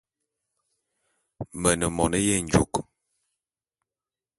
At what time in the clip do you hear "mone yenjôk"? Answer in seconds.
1.95-2.73